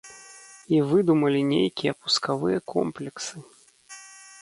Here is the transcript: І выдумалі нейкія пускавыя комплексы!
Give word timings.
І 0.75 0.79
выдумалі 0.93 1.41
нейкія 1.53 1.91
пускавыя 2.01 2.59
комплексы! 2.77 3.35